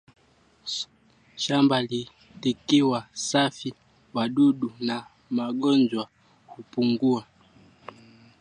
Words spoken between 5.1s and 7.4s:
magonjwa hupungua